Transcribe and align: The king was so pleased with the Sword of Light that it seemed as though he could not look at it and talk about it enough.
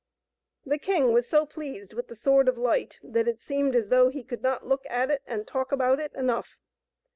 The 0.65 0.79
king 0.79 1.13
was 1.13 1.27
so 1.29 1.45
pleased 1.45 1.93
with 1.93 2.07
the 2.07 2.15
Sword 2.15 2.47
of 2.47 2.57
Light 2.57 2.99
that 3.03 3.27
it 3.27 3.39
seemed 3.39 3.75
as 3.75 3.89
though 3.89 4.09
he 4.09 4.23
could 4.23 4.41
not 4.41 4.65
look 4.65 4.83
at 4.89 5.11
it 5.11 5.21
and 5.27 5.45
talk 5.45 5.71
about 5.71 5.99
it 5.99 6.11
enough. 6.15 6.57